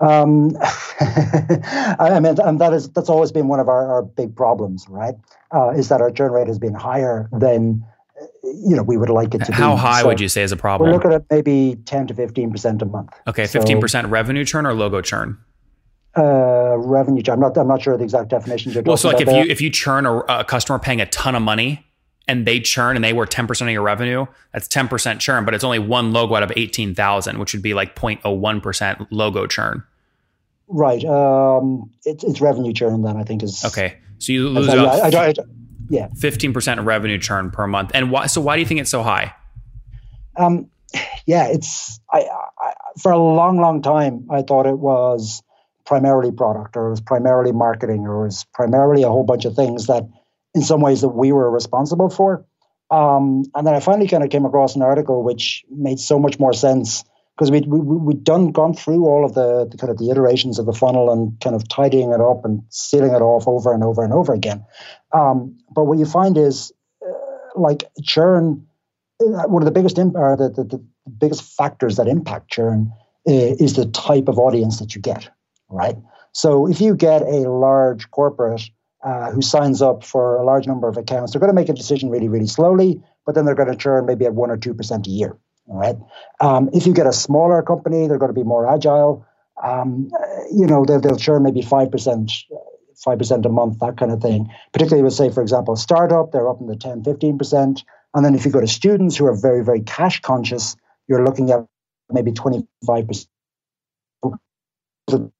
Um, 0.00 0.56
I 0.60 2.18
mean, 2.20 2.36
and 2.40 2.60
that 2.60 2.72
is 2.72 2.88
that's 2.90 3.08
always 3.08 3.32
been 3.32 3.48
one 3.48 3.60
of 3.60 3.68
our, 3.68 3.86
our 3.90 4.02
big 4.02 4.34
problems, 4.34 4.86
right? 4.88 5.14
Uh, 5.54 5.70
is 5.70 5.88
that 5.88 6.00
our 6.00 6.10
churn 6.10 6.32
rate 6.32 6.48
has 6.48 6.58
been 6.58 6.74
higher 6.74 7.28
than 7.32 7.84
you 8.42 8.76
know 8.76 8.82
we 8.82 8.96
would 8.96 9.10
like 9.10 9.34
it 9.34 9.44
to 9.44 9.52
How 9.52 9.74
be. 9.74 9.76
How 9.76 9.76
high 9.76 10.00
so 10.02 10.08
would 10.08 10.20
you 10.20 10.28
say 10.28 10.42
is 10.42 10.52
a 10.52 10.56
problem? 10.56 10.90
We're 10.90 10.94
looking 10.94 11.12
at 11.12 11.24
maybe 11.30 11.78
ten 11.84 12.06
to 12.06 12.14
fifteen 12.14 12.50
percent 12.50 12.82
a 12.82 12.86
month. 12.86 13.10
Okay, 13.26 13.46
fifteen 13.46 13.78
so, 13.78 13.80
percent 13.80 14.08
revenue 14.08 14.44
churn 14.44 14.66
or 14.66 14.74
logo 14.74 15.00
churn? 15.00 15.38
uh, 16.16 16.76
revenue. 16.78 17.22
Churn. 17.22 17.34
I'm 17.34 17.40
not. 17.40 17.58
I'm 17.58 17.68
not 17.68 17.82
sure 17.82 17.96
the 17.96 18.04
exact 18.04 18.28
definition. 18.28 18.72
Well, 18.84 18.96
so 18.96 19.08
like 19.08 19.20
if 19.20 19.26
there. 19.26 19.44
you 19.44 19.50
if 19.50 19.60
you 19.60 19.70
churn 19.70 20.06
a, 20.06 20.18
a, 20.20 20.44
customer 20.44 20.78
paying 20.78 21.00
a 21.00 21.06
ton 21.06 21.34
of 21.34 21.42
money 21.42 21.85
and 22.28 22.46
they 22.46 22.60
churn 22.60 22.96
and 22.96 23.04
they 23.04 23.12
were 23.12 23.26
10 23.26 23.46
percent 23.46 23.68
of 23.68 23.72
your 23.72 23.82
revenue, 23.82 24.26
that's 24.52 24.68
10 24.68 24.88
percent 24.88 25.20
churn, 25.20 25.44
but 25.44 25.54
it's 25.54 25.64
only 25.64 25.78
one 25.78 26.12
logo 26.12 26.34
out 26.34 26.42
of 26.42 26.52
18,000, 26.54 27.38
which 27.38 27.52
would 27.52 27.62
be 27.62 27.74
like 27.74 27.94
0.01 27.94 28.62
percent 28.62 29.12
logo 29.12 29.46
churn. 29.46 29.82
Right. 30.68 31.04
Um, 31.04 31.90
it's 32.04 32.24
it's 32.24 32.40
revenue 32.40 32.72
churn 32.72 33.02
then 33.02 33.16
I 33.16 33.22
think 33.22 33.42
is 33.42 33.64
okay. 33.64 33.98
So 34.18 34.32
you 34.32 34.48
lose 34.48 34.68
I, 34.68 34.84
I, 34.84 35.28
I, 35.28 35.34
yeah 35.88 36.08
15 36.16 36.52
percent 36.52 36.80
revenue 36.80 37.18
churn 37.18 37.50
per 37.50 37.66
month. 37.66 37.92
And 37.94 38.10
why? 38.10 38.26
So 38.26 38.40
why 38.40 38.56
do 38.56 38.60
you 38.60 38.66
think 38.66 38.80
it's 38.80 38.90
so 38.90 39.02
high? 39.02 39.34
Um, 40.36 40.68
yeah, 41.26 41.46
it's 41.46 42.00
I, 42.12 42.26
I 42.58 42.72
for 43.00 43.12
a 43.12 43.18
long, 43.18 43.60
long 43.60 43.82
time 43.82 44.26
I 44.30 44.42
thought 44.42 44.66
it 44.66 44.78
was 44.78 45.42
primarily 45.84 46.32
product 46.32 46.76
or 46.76 46.88
it 46.88 46.90
was 46.90 47.00
primarily 47.00 47.52
marketing 47.52 48.06
or 48.06 48.22
it 48.22 48.26
was 48.26 48.44
primarily 48.52 49.04
a 49.04 49.08
whole 49.08 49.22
bunch 49.22 49.44
of 49.44 49.54
things 49.54 49.86
that 49.86 50.02
in 50.56 50.62
some 50.62 50.80
ways 50.80 51.02
that 51.02 51.10
we 51.10 51.30
were 51.30 51.50
responsible 51.50 52.10
for. 52.10 52.44
Um, 52.90 53.44
and 53.54 53.66
then 53.66 53.74
I 53.74 53.80
finally 53.80 54.08
kind 54.08 54.24
of 54.24 54.30
came 54.30 54.44
across 54.44 54.74
an 54.74 54.82
article 54.82 55.22
which 55.22 55.64
made 55.70 56.00
so 56.00 56.18
much 56.18 56.38
more 56.38 56.52
sense 56.52 57.04
because 57.36 57.50
we'd, 57.50 57.66
we, 57.66 57.78
we'd 57.80 58.24
done 58.24 58.50
gone 58.50 58.74
through 58.74 59.06
all 59.06 59.24
of 59.24 59.34
the, 59.34 59.68
the, 59.70 59.76
kind 59.76 59.90
of 59.90 59.98
the 59.98 60.10
iterations 60.10 60.58
of 60.58 60.66
the 60.66 60.72
funnel 60.72 61.12
and 61.12 61.38
kind 61.40 61.54
of 61.54 61.68
tidying 61.68 62.12
it 62.12 62.20
up 62.20 62.44
and 62.44 62.62
sealing 62.70 63.12
it 63.12 63.22
off 63.22 63.46
over 63.46 63.74
and 63.74 63.84
over 63.84 64.02
and 64.02 64.12
over 64.12 64.32
again. 64.32 64.64
Um, 65.12 65.58
but 65.74 65.84
what 65.84 65.98
you 65.98 66.06
find 66.06 66.38
is 66.38 66.72
uh, 67.06 67.12
like 67.54 67.84
churn, 68.02 68.66
uh, 69.20 69.44
one 69.48 69.62
of 69.62 69.66
the 69.66 69.72
biggest 69.72 69.98
imp- 69.98 70.16
or 70.16 70.36
the, 70.36 70.48
the, 70.48 70.64
the 70.64 70.84
biggest 71.10 71.42
factors 71.42 71.96
that 71.96 72.08
impact 72.08 72.50
churn 72.50 72.92
uh, 73.28 73.32
is 73.32 73.74
the 73.74 73.86
type 73.86 74.28
of 74.28 74.38
audience 74.38 74.78
that 74.78 74.94
you 74.94 75.02
get 75.02 75.28
right? 75.68 75.96
So 76.32 76.68
if 76.68 76.80
you 76.80 76.94
get 76.94 77.22
a 77.22 77.50
large 77.50 78.10
corporate 78.10 78.62
uh, 79.06 79.30
who 79.30 79.40
signs 79.40 79.82
up 79.82 80.02
for 80.02 80.36
a 80.36 80.44
large 80.44 80.66
number 80.66 80.88
of 80.88 80.96
accounts, 80.96 81.32
they're 81.32 81.40
going 81.40 81.50
to 81.50 81.54
make 81.54 81.68
a 81.68 81.72
decision 81.72 82.10
really, 82.10 82.28
really 82.28 82.48
slowly, 82.48 83.00
but 83.24 83.36
then 83.36 83.44
they're 83.44 83.54
going 83.54 83.70
to 83.70 83.76
churn 83.76 84.04
maybe 84.04 84.24
at 84.24 84.34
one 84.34 84.50
or 84.50 84.56
two 84.56 84.74
percent 84.74 85.06
a 85.06 85.10
year. 85.10 85.36
All 85.68 85.78
right. 85.78 85.96
Um, 86.40 86.70
if 86.72 86.86
you 86.86 86.92
get 86.92 87.06
a 87.06 87.12
smaller 87.12 87.62
company, 87.62 88.08
they're 88.08 88.18
going 88.18 88.34
to 88.34 88.40
be 88.40 88.42
more 88.42 88.68
agile. 88.68 89.24
Um, 89.62 90.10
you 90.52 90.66
know, 90.66 90.84
they'll, 90.84 91.00
they'll 91.00 91.16
churn 91.16 91.44
maybe 91.44 91.62
five 91.62 91.92
percent, 91.92 92.32
five 92.96 93.18
percent 93.18 93.46
a 93.46 93.48
month, 93.48 93.78
that 93.78 93.96
kind 93.96 94.10
of 94.10 94.20
thing. 94.20 94.48
Particularly 94.72 95.04
with, 95.04 95.14
say, 95.14 95.30
for 95.30 95.40
example, 95.40 95.74
a 95.74 95.76
startup, 95.76 96.32
they're 96.32 96.48
up 96.48 96.60
in 96.60 96.66
the 96.66 96.76
10, 96.76 97.04
15 97.04 97.38
percent. 97.38 97.84
And 98.12 98.24
then 98.24 98.34
if 98.34 98.44
you 98.44 98.50
go 98.50 98.60
to 98.60 98.66
students 98.66 99.16
who 99.16 99.26
are 99.26 99.36
very, 99.36 99.64
very 99.64 99.82
cash 99.82 100.20
conscious, 100.20 100.76
you're 101.06 101.24
looking 101.24 101.52
at 101.52 101.64
maybe 102.10 102.32
25 102.32 103.06
percent 103.06 103.28
the, 105.06 105.30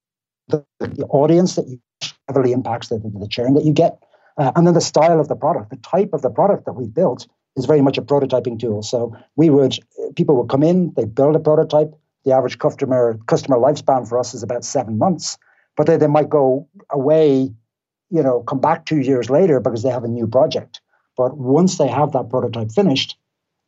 the 0.79 1.07
audience 1.07 1.57
that 1.57 1.67
you 1.67 1.81
heavily 2.29 2.53
impacts 2.53 2.89
the, 2.89 2.99
the, 2.99 3.29
churn 3.29 3.55
that 3.55 3.65
you 3.65 3.73
get. 3.73 3.99
Uh, 4.37 4.53
and 4.57 4.67
then 4.67 4.75
the 4.75 4.81
style 4.81 5.21
of 5.21 5.29
the 5.29 5.37
product, 5.37 5.71
the 5.71 5.77
type 5.77 6.11
of 6.13 6.23
the 6.23 6.31
product 6.31 6.67
that 6.67 6.75
we 6.75 6.87
built 6.87 7.27
is 7.57 7.65
very 7.65 7.81
much 7.81 7.97
a 7.97 8.03
prototyping 8.03 8.59
tool. 8.59 8.83
So 8.83 9.17
we 9.37 9.51
would, 9.51 9.79
people 10.15 10.37
would 10.37 10.49
come 10.49 10.63
in, 10.63 10.93
they 10.97 11.05
build 11.05 11.37
a 11.37 11.41
prototype. 11.41 11.95
The 12.25 12.33
average 12.33 12.59
customer 12.59 13.19
customer 13.27 13.57
lifespan 13.57 14.09
for 14.09 14.19
us 14.19 14.35
is 14.35 14.43
about 14.43 14.65
seven 14.65 14.99
months, 14.99 15.39
but 15.77 15.87
they, 15.87 15.97
they 15.97 16.09
might 16.09 16.29
go 16.29 16.69
away, 16.91 17.53
you 18.11 18.23
know, 18.23 18.43
come 18.43 18.61
back 18.61 18.85
two 18.85 18.99
years 18.99 19.31
later 19.31 19.61
because 19.61 19.85
they 19.85 19.91
have 19.91 20.05
a 20.05 20.09
new 20.09 20.27
project. 20.27 20.81
But 21.17 21.37
once 21.37 21.79
they 21.79 21.89
have 21.89 22.13
that 22.13 22.29
prototype 22.29 22.73
finished, 22.73 23.17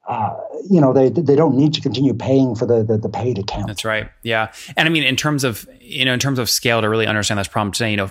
uh, 0.09 0.35
you 0.69 0.81
know 0.81 0.93
they 0.95 1.11
they 1.11 1.37
don't 1.37 1.55
need 1.55 1.75
to 1.75 1.83
continue 1.83 2.15
paying 2.15 2.55
for 2.55 2.65
the, 2.65 2.83
the, 2.83 2.97
the 2.97 3.11
paid 3.11 3.39
account. 3.39 3.67
That's 3.67 3.85
right. 3.85 4.11
Yeah, 4.23 4.51
and 4.77 4.89
I 4.89 4.91
mean 4.91 5.05
in 5.05 5.17
terms 5.17 5.45
of 5.45 5.69
you 5.81 6.05
know 6.05 6.15
in 6.15 6.19
terms 6.19 6.39
of 6.39 6.49
scale 6.49 6.81
to 6.81 6.89
really 6.89 7.07
understand 7.07 7.39
this 7.39 7.47
problem 7.47 7.73
today, 7.73 7.91
you 7.91 7.97
know, 7.99 8.11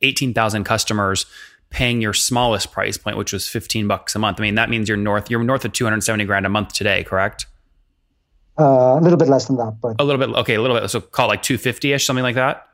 eighteen 0.00 0.32
thousand 0.32 0.64
customers 0.64 1.26
paying 1.68 2.00
your 2.00 2.14
smallest 2.14 2.72
price 2.72 2.96
point, 2.96 3.18
which 3.18 3.32
was 3.32 3.46
fifteen 3.46 3.86
bucks 3.86 4.14
a 4.14 4.18
month. 4.18 4.40
I 4.40 4.42
mean 4.42 4.54
that 4.54 4.70
means 4.70 4.88
you're 4.88 4.96
north 4.96 5.30
you're 5.30 5.44
north 5.44 5.66
of 5.66 5.72
two 5.72 5.84
hundred 5.84 6.02
seventy 6.02 6.24
grand 6.24 6.46
a 6.46 6.48
month 6.48 6.72
today, 6.72 7.04
correct? 7.04 7.46
Uh, 8.58 8.96
a 8.98 9.00
little 9.02 9.18
bit 9.18 9.28
less 9.28 9.46
than 9.46 9.56
that, 9.56 9.76
but 9.82 10.00
a 10.00 10.04
little 10.04 10.26
bit. 10.26 10.34
Okay, 10.38 10.54
a 10.54 10.62
little 10.62 10.80
bit. 10.80 10.88
So 10.88 11.02
call 11.02 11.26
it 11.26 11.28
like 11.28 11.42
two 11.42 11.58
fifty 11.58 11.92
ish, 11.92 12.06
something 12.06 12.22
like 12.22 12.36
that. 12.36 12.66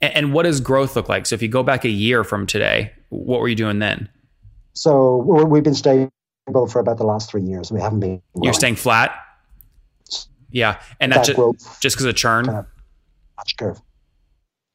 And, 0.00 0.14
and 0.14 0.32
what 0.32 0.42
does 0.42 0.60
growth 0.60 0.96
look 0.96 1.08
like? 1.08 1.26
So 1.26 1.34
if 1.34 1.42
you 1.42 1.48
go 1.48 1.62
back 1.62 1.84
a 1.84 1.90
year 1.90 2.24
from 2.24 2.48
today, 2.48 2.92
what 3.10 3.40
were 3.40 3.46
you 3.46 3.54
doing 3.54 3.78
then? 3.78 4.08
So 4.72 5.18
we've 5.44 5.62
been 5.62 5.74
staying 5.74 6.10
for 6.52 6.78
about 6.78 6.98
the 6.98 7.06
last 7.06 7.30
three 7.30 7.42
years. 7.42 7.72
We 7.72 7.80
haven't 7.80 8.00
been. 8.00 8.22
Growing. 8.34 8.44
You're 8.44 8.54
staying 8.54 8.76
flat. 8.76 9.14
Yeah, 10.50 10.80
and 11.00 11.10
that's 11.10 11.28
that 11.28 11.36
just 11.36 11.82
just 11.82 11.96
because 11.96 12.06
of 12.06 12.14
churn. 12.14 12.46
Kind 12.46 12.58
of 12.58 12.66
curve. 13.58 13.80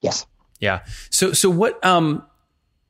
Yes. 0.02 0.26
Yeah. 0.60 0.84
So 1.10 1.34
so 1.34 1.50
what? 1.50 1.84
Um, 1.86 2.24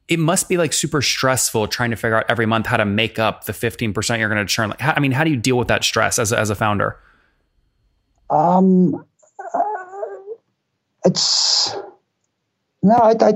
it 0.07 0.17
must 0.17 0.49
be 0.49 0.57
like 0.57 0.73
super 0.73 1.03
stressful 1.03 1.67
trying 1.67 1.91
to 1.91 1.95
figure 1.95 2.17
out 2.17 2.25
every 2.29 2.47
month 2.47 2.65
how 2.65 2.77
to 2.77 2.85
make 2.85 3.19
up 3.19 3.43
the 3.43 3.53
15% 3.53 4.17
you're 4.17 4.27
going 4.27 4.43
to 4.43 4.51
churn. 4.51 4.69
Like, 4.69 4.81
how, 4.81 4.93
I 4.97 4.99
mean, 4.99 5.11
how 5.11 5.23
do 5.23 5.29
you 5.29 5.37
deal 5.37 5.55
with 5.55 5.67
that 5.67 5.83
stress 5.83 6.17
as 6.17 6.31
a, 6.31 6.39
as 6.39 6.49
a 6.49 6.55
founder? 6.55 6.97
Um, 8.31 8.95
uh, 9.53 9.59
it's 11.05 11.75
no, 12.81 12.95
I, 12.95 13.13
I, 13.21 13.33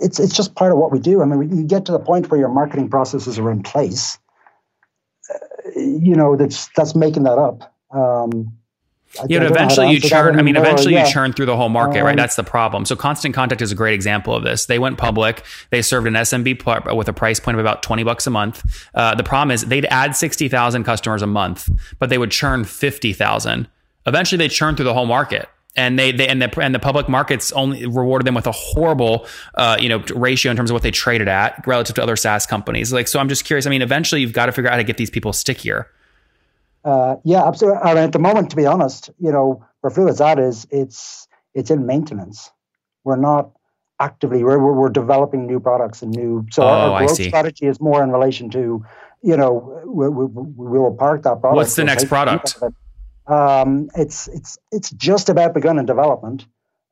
it's 0.00 0.18
it's 0.18 0.34
just 0.34 0.54
part 0.54 0.72
of 0.72 0.78
what 0.78 0.90
we 0.90 0.98
do. 0.98 1.22
I 1.22 1.26
mean, 1.26 1.56
you 1.56 1.64
get 1.64 1.84
to 1.86 1.92
the 1.92 1.98
point 1.98 2.30
where 2.30 2.40
your 2.40 2.48
marketing 2.48 2.88
processes 2.88 3.38
are 3.38 3.50
in 3.50 3.62
place, 3.62 4.18
you 5.76 6.14
know, 6.14 6.36
that's 6.36 6.68
that's 6.76 6.94
making 6.94 7.24
that 7.24 7.38
up. 7.38 7.74
Um, 7.90 8.56
yeah, 9.28 9.40
but 9.40 9.50
eventually 9.50 9.90
you 9.90 10.00
churn. 10.00 10.38
I 10.38 10.42
mean, 10.42 10.56
eventually 10.56 10.94
yeah. 10.94 11.04
you 11.04 11.12
churn 11.12 11.32
through 11.32 11.46
the 11.46 11.56
whole 11.56 11.68
market, 11.68 12.00
um, 12.00 12.06
right? 12.06 12.16
That's 12.16 12.36
the 12.36 12.44
problem. 12.44 12.84
So 12.84 12.94
Constant 12.94 13.34
Contact 13.34 13.60
is 13.60 13.72
a 13.72 13.74
great 13.74 13.94
example 13.94 14.36
of 14.36 14.44
this. 14.44 14.66
They 14.66 14.78
went 14.78 14.98
public. 14.98 15.42
They 15.70 15.82
served 15.82 16.06
an 16.06 16.14
SMB 16.14 16.94
with 16.96 17.08
a 17.08 17.12
price 17.12 17.40
point 17.40 17.56
of 17.56 17.60
about 17.60 17.82
twenty 17.82 18.04
bucks 18.04 18.26
a 18.28 18.30
month. 18.30 18.62
Uh, 18.94 19.14
the 19.16 19.24
problem 19.24 19.50
is 19.50 19.62
they'd 19.62 19.86
add 19.86 20.14
sixty 20.14 20.48
thousand 20.48 20.84
customers 20.84 21.22
a 21.22 21.26
month, 21.26 21.68
but 21.98 22.08
they 22.08 22.18
would 22.18 22.30
churn 22.30 22.64
fifty 22.64 23.12
thousand. 23.12 23.68
Eventually, 24.06 24.38
they 24.38 24.48
churn 24.48 24.76
through 24.76 24.84
the 24.84 24.94
whole 24.94 25.06
market 25.06 25.48
and 25.76 25.98
they, 25.98 26.12
they 26.12 26.26
and 26.28 26.42
the 26.42 26.60
and 26.60 26.74
the 26.74 26.78
public 26.78 27.08
markets 27.08 27.52
only 27.52 27.86
rewarded 27.86 28.26
them 28.26 28.34
with 28.34 28.46
a 28.46 28.52
horrible 28.52 29.26
uh, 29.54 29.76
you 29.80 29.88
know 29.88 30.02
ratio 30.14 30.50
in 30.50 30.56
terms 30.56 30.70
of 30.70 30.74
what 30.74 30.82
they 30.82 30.90
traded 30.90 31.28
at 31.28 31.64
relative 31.66 31.94
to 31.96 32.02
other 32.02 32.16
SaaS 32.16 32.46
companies. 32.46 32.92
Like, 32.92 33.08
so 33.08 33.18
I'm 33.18 33.28
just 33.28 33.44
curious. 33.44 33.66
I 33.66 33.70
mean, 33.70 33.82
eventually 33.82 34.20
you've 34.20 34.32
got 34.32 34.46
to 34.46 34.52
figure 34.52 34.68
out 34.68 34.72
how 34.72 34.78
to 34.78 34.84
get 34.84 34.96
these 34.96 35.10
people 35.10 35.32
stickier. 35.32 35.88
Uh, 36.84 37.16
yeah, 37.24 37.46
absolutely. 37.46 37.80
I 37.82 37.94
mean, 37.94 38.04
at 38.04 38.12
the 38.12 38.18
moment, 38.18 38.50
to 38.50 38.56
be 38.56 38.66
honest, 38.66 39.10
you 39.18 39.30
know, 39.30 39.64
where 39.80 39.90
Fluid's 39.90 40.20
at 40.20 40.38
is 40.38 40.66
it's 40.70 41.28
it's 41.54 41.70
in 41.70 41.86
maintenance. 41.86 42.50
We're 43.04 43.16
not 43.16 43.50
actively 44.00 44.42
we're 44.42 44.58
we're, 44.58 44.72
we're 44.72 44.88
developing 44.88 45.46
new 45.46 45.60
products 45.60 46.02
and 46.02 46.10
new. 46.10 46.46
So 46.50 46.62
oh, 46.62 46.66
our, 46.66 46.90
our 46.90 47.06
growth 47.06 47.22
strategy 47.22 47.66
is 47.66 47.80
more 47.80 48.02
in 48.02 48.10
relation 48.10 48.50
to, 48.50 48.84
you 49.22 49.36
know, 49.36 49.82
we, 49.86 50.08
we, 50.08 50.24
we 50.26 50.78
will 50.78 50.94
park 50.94 51.22
that 51.22 51.40
product. 51.40 51.56
What's 51.56 51.76
the 51.76 51.84
next 51.84 52.06
product? 52.06 52.56
Um, 53.26 53.90
it's 53.96 54.28
it's 54.28 54.58
it's 54.72 54.90
just 54.90 55.28
about 55.28 55.54
begun 55.54 55.78
in 55.78 55.86
development. 55.86 56.46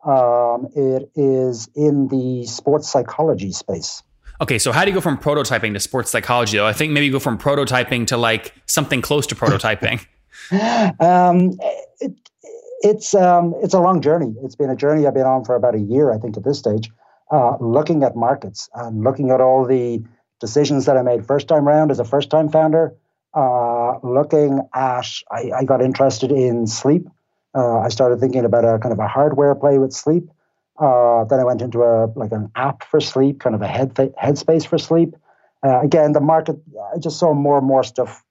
Um, 0.05 0.69
it 0.77 1.11
is 1.17 1.69
in 1.75 2.09
the 2.09 2.47
sports 2.47 2.91
psychology 2.91 3.53
space. 3.53 4.03
Okay, 4.41 4.59
so 4.59 4.71
how 4.71 4.85
do 4.85 4.91
you 4.91 4.95
go 4.95 5.01
from 5.01 5.19
prototyping 5.19 5.75
to 5.75 5.81
sports 5.81 6.11
psychology? 6.11 6.59
Though 6.59 6.67
I 6.67 6.73
think 6.73 6.93
maybe 6.93 7.07
you 7.07 7.13
go 7.13 7.19
from 7.19 7.39
prototyping 7.39 8.07
to 8.09 8.17
like 8.17 8.55
something 8.67 9.03
close 9.03 9.27
to 9.29 9.35
prototyping. 9.35 10.07
um, 11.01 11.59
it, 12.01 12.15
it's 12.81 13.15
um, 13.15 13.55
it's 13.63 13.75
a 13.75 13.81
long 13.81 14.01
journey. 14.01 14.35
It's 14.43 14.55
been 14.55 14.71
a 14.71 14.77
journey 14.77 15.07
I've 15.07 15.15
been 15.15 15.27
on 15.27 15.45
for 15.45 15.57
about 15.57 15.75
a 15.75 15.81
year, 15.81 16.13
I 16.13 16.19
think, 16.19 16.37
at 16.37 16.45
this 16.45 16.59
stage. 16.59 16.91
Uh, 17.31 17.57
looking 17.61 18.05
at 18.05 18.17
markets 18.17 18.71
and 18.75 19.03
looking 19.03 19.31
at 19.31 19.41
all 19.41 19.67
the 19.67 20.03
decisions 20.41 20.87
that 20.87 20.97
I 20.97 21.03
made 21.03 21.27
first 21.27 21.49
time 21.49 21.67
round 21.67 21.91
as 21.91 21.99
a 21.99 22.05
first 22.05 22.31
time 22.31 22.49
founder. 22.49 22.95
Uh, 23.35 23.78
looking 24.05 24.61
at, 24.75 25.07
I, 25.31 25.51
I, 25.59 25.65
got 25.65 25.83
interested 25.83 26.31
in 26.31 26.67
sleep. 26.67 27.09
Uh, 27.55 27.79
I 27.79 27.89
started 27.89 28.21
thinking 28.21 28.45
about 28.45 28.65
a 28.65 28.79
kind 28.79 28.93
of 28.93 28.99
a 28.99 29.09
hardware 29.09 29.55
play 29.55 29.79
with 29.79 29.93
sleep. 29.93 30.29
Uh, 30.79 31.25
then 31.25 31.41
I 31.41 31.45
went 31.45 31.61
into 31.61 31.83
a 31.83 32.07
like 32.15 32.33
an 32.33 32.51
app 32.55 32.85
for 32.85 33.01
sleep, 33.01 33.41
kind 33.41 33.55
of 33.55 33.63
a 33.63 33.67
head 33.67 33.95
headspace 33.95 34.67
for 34.67 34.79
sleep. 34.79 35.17
Uh, 35.65 35.81
again, 35.81 36.13
the 36.13 36.21
market. 36.21 36.57
I 36.95 36.99
just 36.99 37.19
saw 37.19 37.35
more 37.35 37.59
and 37.59 37.67
more 37.67 37.83
stuff 37.83 38.23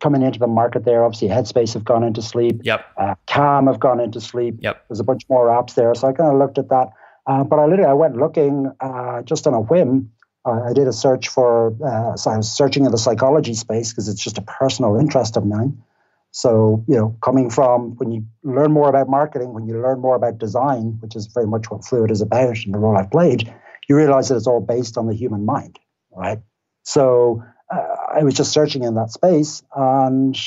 coming 0.00 0.22
into 0.22 0.38
the 0.38 0.46
market 0.46 0.84
there. 0.84 1.04
Obviously, 1.04 1.28
Headspace 1.28 1.74
have 1.74 1.84
gone 1.84 2.04
into 2.04 2.22
sleep. 2.22 2.60
Yep. 2.62 2.84
Uh, 2.96 3.14
Calm 3.26 3.66
have 3.66 3.80
gone 3.80 4.00
into 4.00 4.20
sleep. 4.20 4.56
Yep. 4.60 4.84
There's 4.88 5.00
a 5.00 5.04
bunch 5.04 5.22
more 5.28 5.48
apps 5.48 5.74
there, 5.74 5.94
so 5.94 6.08
I 6.08 6.12
kind 6.12 6.30
of 6.30 6.38
looked 6.38 6.58
at 6.58 6.68
that. 6.68 6.88
Uh, 7.26 7.44
but 7.44 7.58
I 7.58 7.66
literally 7.66 7.90
I 7.90 7.94
went 7.94 8.16
looking 8.16 8.70
uh, 8.80 9.22
just 9.22 9.46
on 9.46 9.54
a 9.54 9.60
whim. 9.60 10.10
I 10.50 10.72
did 10.72 10.88
a 10.88 10.92
search 10.92 11.28
for. 11.28 11.74
Uh, 11.84 12.16
so 12.16 12.30
I 12.30 12.36
was 12.36 12.50
searching 12.50 12.84
in 12.84 12.92
the 12.92 12.98
psychology 12.98 13.54
space 13.54 13.90
because 13.90 14.08
it's 14.08 14.22
just 14.22 14.38
a 14.38 14.42
personal 14.42 14.98
interest 14.98 15.36
of 15.36 15.46
mine. 15.46 15.82
So, 16.30 16.84
you 16.86 16.96
know, 16.96 17.16
coming 17.22 17.50
from 17.50 17.96
when 17.96 18.12
you 18.12 18.24
learn 18.42 18.72
more 18.72 18.88
about 18.88 19.08
marketing, 19.08 19.54
when 19.54 19.66
you 19.66 19.80
learn 19.80 20.00
more 20.00 20.14
about 20.14 20.38
design, 20.38 20.98
which 21.00 21.16
is 21.16 21.26
very 21.26 21.46
much 21.46 21.70
what 21.70 21.84
Fluid 21.84 22.10
is 22.10 22.20
about 22.20 22.58
and 22.64 22.74
the 22.74 22.78
role 22.78 22.96
I've 22.96 23.10
played, 23.10 23.52
you 23.88 23.96
realize 23.96 24.28
that 24.28 24.36
it's 24.36 24.46
all 24.46 24.60
based 24.60 24.98
on 24.98 25.06
the 25.06 25.14
human 25.14 25.44
mind, 25.44 25.78
right? 26.14 26.40
So 26.82 27.42
uh, 27.74 27.96
I 28.14 28.22
was 28.22 28.34
just 28.34 28.52
searching 28.52 28.84
in 28.84 28.94
that 28.94 29.10
space 29.10 29.62
and 29.74 30.38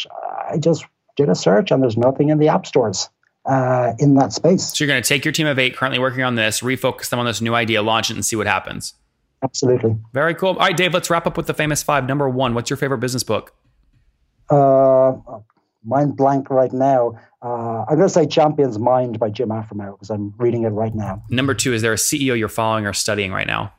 I 0.49 0.57
just 0.59 0.85
did 1.17 1.29
a 1.29 1.35
search 1.35 1.71
and 1.71 1.81
there's 1.81 1.97
nothing 1.97 2.29
in 2.29 2.37
the 2.37 2.49
app 2.49 2.65
stores. 2.65 3.09
Uh, 3.43 3.93
in 3.97 4.13
that 4.13 4.31
space. 4.31 4.65
So 4.65 4.83
you're 4.83 4.87
going 4.87 5.01
to 5.01 5.09
take 5.09 5.25
your 5.25 5.31
team 5.31 5.47
of 5.47 5.57
eight 5.57 5.75
currently 5.75 5.97
working 5.97 6.23
on 6.23 6.35
this, 6.35 6.61
refocus 6.61 7.09
them 7.09 7.17
on 7.17 7.25
this 7.25 7.41
new 7.41 7.55
idea, 7.55 7.81
launch 7.81 8.11
it, 8.11 8.13
and 8.13 8.23
see 8.23 8.35
what 8.35 8.45
happens. 8.45 8.93
Absolutely. 9.43 9.97
Very 10.13 10.35
cool. 10.35 10.49
All 10.49 10.55
right, 10.55 10.77
Dave, 10.77 10.93
let's 10.93 11.09
wrap 11.09 11.25
up 11.25 11.37
with 11.37 11.47
the 11.47 11.53
famous 11.53 11.81
five. 11.81 12.05
Number 12.05 12.29
one, 12.29 12.53
what's 12.53 12.69
your 12.69 12.77
favorite 12.77 12.99
business 12.99 13.23
book? 13.23 13.53
Uh, 14.49 15.13
mind 15.83 16.15
blank 16.15 16.49
right 16.49 16.71
now. 16.71 17.13
Uh, 17.41 17.85
I'm 17.87 17.95
going 17.95 18.07
to 18.07 18.09
say 18.09 18.27
Champion's 18.27 18.77
Mind 18.77 19.19
by 19.19 19.29
Jim 19.29 19.49
Afremow 19.49 19.93
because 19.93 20.09
I'm 20.09 20.33
reading 20.37 20.63
it 20.63 20.69
right 20.69 20.93
now. 20.93 21.23
Number 21.29 21.53
two, 21.53 21.73
is 21.73 21.81
there 21.81 21.93
a 21.93 21.97
CEO 21.97 22.37
you're 22.37 22.49
following 22.49 22.85
or 22.85 22.93
studying 22.93 23.31
right 23.31 23.47
now? 23.47 23.73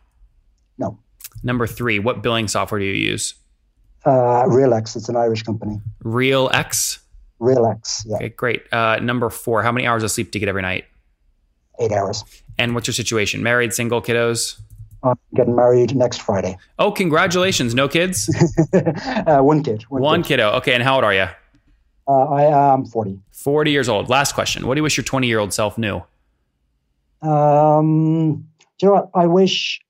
No. 0.79 0.99
Number 1.45 1.67
three, 1.67 1.99
what 1.99 2.23
billing 2.23 2.49
software 2.49 2.81
do 2.81 2.85
you 2.85 2.93
use? 2.93 3.35
Uh, 4.05 4.45
Realex. 4.47 4.97
It's 4.97 5.09
an 5.09 5.17
Irish 5.17 5.45
company. 5.45 5.81
Realex? 6.03 6.99
Realex, 7.41 8.03
yeah. 8.07 8.17
Okay, 8.17 8.29
great. 8.31 8.73
Uh, 8.73 8.99
number 9.03 9.29
four, 9.29 9.63
how 9.63 9.73
many 9.73 9.87
hours 9.87 10.03
of 10.03 10.11
sleep 10.11 10.31
do 10.31 10.39
you 10.39 10.41
get 10.41 10.49
every 10.49 10.63
night? 10.63 10.85
Eight 11.81 11.91
hours. 11.91 12.25
And 12.59 12.75
what's 12.75 12.87
your 12.87 12.95
situation? 12.95 13.43
Married, 13.43 13.73
single, 13.73 14.01
kiddos? 14.01 14.61
I'm 15.05 15.19
getting 15.35 15.57
married 15.57 15.97
next 15.97 16.23
Friday. 16.23 16.57
Oh, 16.79 16.93
congratulations. 16.93 17.75
No 17.75 17.89
kids? 17.89 18.31
uh, 18.73 19.41
one 19.41 19.63
kid. 19.63 19.83
One, 19.89 20.03
one 20.03 20.23
kid. 20.23 20.29
kiddo. 20.29 20.51
Okay, 20.59 20.75
and 20.75 20.83
how 20.83 20.97
old 20.97 21.05
are 21.05 21.15
you? 21.15 21.27
Uh, 22.07 22.25
I 22.25 22.75
am 22.75 22.85
40. 22.85 23.19
40 23.33 23.71
years 23.71 23.89
old. 23.89 24.09
Last 24.09 24.35
question. 24.35 24.67
What 24.67 24.75
do 24.75 24.79
you 24.79 24.83
wish 24.83 24.97
your 24.97 25.05
20 25.05 25.27
year 25.27 25.39
old 25.39 25.53
self 25.53 25.79
knew? 25.79 26.03
Um, 27.21 28.47
do 28.79 28.87
you 28.87 28.89
know 28.89 28.95
what? 28.95 29.11
I 29.15 29.27
wish 29.27 29.81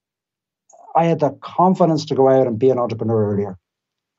I 0.95 1.05
had 1.05 1.21
the 1.21 1.31
confidence 1.31 2.07
to 2.07 2.15
go 2.15 2.29
out 2.29 2.47
and 2.47 2.59
be 2.59 2.71
an 2.71 2.79
entrepreneur 2.79 3.33
earlier. 3.33 3.59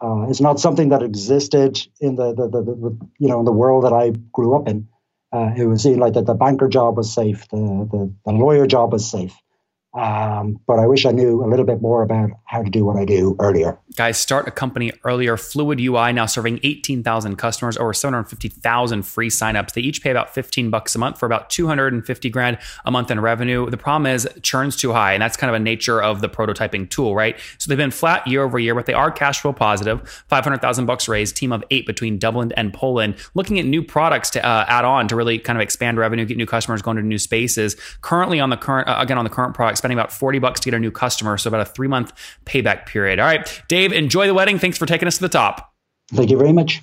Uh, 0.01 0.27
it's 0.29 0.41
not 0.41 0.59
something 0.59 0.89
that 0.89 1.01
existed 1.01 1.87
in 2.01 2.15
the, 2.15 2.33
the, 2.33 2.47
the, 2.49 2.61
the, 2.61 3.07
you 3.19 3.29
know 3.29 3.39
in 3.39 3.45
the 3.45 3.51
world 3.51 3.85
that 3.85 3.93
I 3.93 4.09
grew 4.09 4.55
up 4.55 4.67
in. 4.67 4.89
Uh, 5.31 5.51
it 5.55 5.65
was 5.65 5.85
like 5.85 6.13
that 6.13 6.25
the 6.25 6.33
banker 6.33 6.67
job 6.67 6.97
was 6.97 7.11
safe, 7.11 7.47
the, 7.49 7.57
the, 7.57 8.13
the 8.25 8.31
lawyer 8.33 8.67
job 8.67 8.91
was 8.91 9.09
safe. 9.09 9.33
Um, 9.93 10.59
but 10.65 10.79
I 10.79 10.87
wish 10.87 11.05
I 11.05 11.11
knew 11.11 11.43
a 11.43 11.47
little 11.47 11.65
bit 11.65 11.81
more 11.81 12.01
about 12.01 12.31
how 12.45 12.63
to 12.63 12.69
do 12.69 12.83
what 12.83 12.97
I 12.97 13.05
do 13.05 13.35
earlier. 13.39 13.77
Guys, 13.95 14.17
start 14.17 14.47
a 14.47 14.51
company 14.51 14.91
earlier. 15.03 15.37
Fluid 15.37 15.79
UI 15.79 16.11
now 16.13 16.25
serving 16.25 16.59
18,000 16.63 17.35
customers, 17.35 17.77
over 17.77 17.93
750,000 17.93 19.03
free 19.03 19.29
signups. 19.29 19.73
They 19.73 19.81
each 19.81 20.01
pay 20.01 20.09
about 20.09 20.33
15 20.33 20.71
bucks 20.71 20.95
a 20.95 20.99
month 20.99 21.19
for 21.19 21.27
about 21.27 21.51
250 21.51 22.29
grand 22.31 22.57
a 22.85 22.91
month 22.91 23.11
in 23.11 23.19
revenue. 23.19 23.69
The 23.69 23.77
problem 23.77 24.07
is 24.11 24.27
churn's 24.41 24.75
too 24.75 24.93
high, 24.93 25.13
and 25.13 25.21
that's 25.21 25.37
kind 25.37 25.49
of 25.49 25.55
a 25.55 25.59
nature 25.59 26.01
of 26.01 26.21
the 26.21 26.29
prototyping 26.29 26.89
tool, 26.89 27.13
right? 27.15 27.39
So 27.59 27.69
they've 27.69 27.77
been 27.77 27.91
flat 27.91 28.25
year 28.25 28.43
over 28.43 28.57
year, 28.57 28.73
but 28.73 28.87
they 28.87 28.93
are 28.93 29.11
cash 29.11 29.41
flow 29.41 29.53
positive. 29.53 30.25
500,000 30.27 30.87
bucks 30.87 31.07
raised, 31.07 31.35
team 31.37 31.51
of 31.51 31.63
eight 31.69 31.85
between 31.85 32.17
Dublin 32.17 32.51
and 32.57 32.73
Poland, 32.73 33.15
looking 33.35 33.59
at 33.59 33.65
new 33.65 33.83
products 33.83 34.31
to 34.31 34.43
uh, 34.43 34.65
add 34.67 34.85
on 34.85 35.07
to 35.09 35.15
really 35.15 35.37
kind 35.37 35.57
of 35.57 35.61
expand 35.61 35.99
revenue, 35.99 36.25
get 36.25 36.37
new 36.37 36.47
customers 36.47 36.81
going 36.81 36.97
to 36.97 37.03
new 37.03 37.19
spaces. 37.19 37.75
Currently 38.01 38.39
on 38.39 38.49
the 38.49 38.57
current, 38.57 38.87
uh, 38.87 38.95
again 38.99 39.19
on 39.19 39.23
the 39.23 39.29
current 39.29 39.53
products 39.53 39.82
spending 39.83 39.99
about 39.99 40.13
40 40.13 40.39
bucks 40.39 40.61
to 40.61 40.71
get 40.71 40.77
a 40.77 40.79
new 40.79 40.91
customer. 40.91 41.37
So 41.37 41.49
about 41.49 41.59
a 41.59 41.65
three 41.65 41.89
month 41.89 42.13
payback 42.45 42.85
period. 42.85 43.19
All 43.19 43.25
right, 43.25 43.61
Dave, 43.67 43.91
enjoy 43.91 44.27
the 44.27 44.33
wedding. 44.33 44.57
Thanks 44.57 44.77
for 44.77 44.85
taking 44.85 45.09
us 45.09 45.15
to 45.15 45.21
the 45.21 45.29
top. 45.29 45.73
Thank 46.13 46.29
you 46.29 46.37
very 46.37 46.53
much. 46.53 46.81